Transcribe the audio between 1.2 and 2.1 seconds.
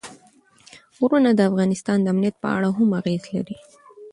د افغانستان د